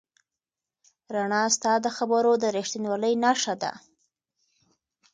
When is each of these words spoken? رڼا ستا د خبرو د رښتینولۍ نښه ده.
رڼا 1.15 1.43
ستا 1.55 1.73
د 1.85 1.87
خبرو 1.97 2.31
د 2.39 2.45
رښتینولۍ 2.57 3.13
نښه 3.23 3.55
ده. 3.61 3.71